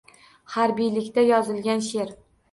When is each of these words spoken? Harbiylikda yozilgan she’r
Harbiylikda 0.53 1.25
yozilgan 1.25 1.83
she’r 1.89 2.15